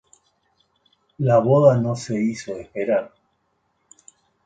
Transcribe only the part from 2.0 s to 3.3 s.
hizo esperar.